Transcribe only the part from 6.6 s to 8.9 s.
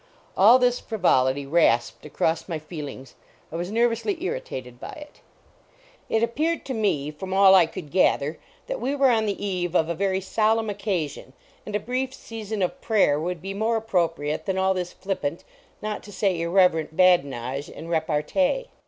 to me, from all I could gather, that